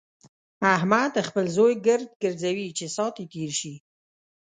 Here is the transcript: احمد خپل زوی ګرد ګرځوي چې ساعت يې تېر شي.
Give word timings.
احمد 0.75 1.11
خپل 1.27 1.45
زوی 1.55 1.73
ګرد 1.85 2.09
ګرځوي 2.23 2.67
چې 2.77 2.85
ساعت 2.95 3.15
يې 3.19 3.25
تېر 3.33 3.51
شي. 3.59 3.73